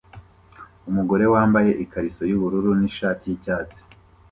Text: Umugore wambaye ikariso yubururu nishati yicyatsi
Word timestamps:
Umugore 0.89 1.25
wambaye 1.33 1.71
ikariso 1.83 2.21
yubururu 2.31 2.69
nishati 2.79 3.23
yicyatsi 3.29 3.81